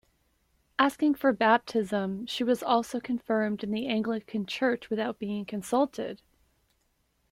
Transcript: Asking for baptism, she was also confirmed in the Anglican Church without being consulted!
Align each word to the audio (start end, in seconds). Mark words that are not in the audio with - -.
Asking 0.79 1.13
for 1.13 1.31
baptism, 1.31 2.25
she 2.25 2.43
was 2.43 2.63
also 2.63 2.99
confirmed 2.99 3.63
in 3.63 3.69
the 3.69 3.85
Anglican 3.85 4.47
Church 4.47 4.89
without 4.89 5.19
being 5.19 5.45
consulted! 5.45 6.23